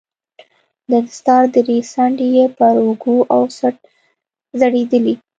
د 0.89 0.91
دستار 1.05 1.43
درې 1.55 1.77
څنډې 1.91 2.27
يې 2.37 2.45
پر 2.57 2.75
اوږو 2.85 3.17
او 3.33 3.41
څټ 3.57 3.75
ځړېدې. 4.59 5.13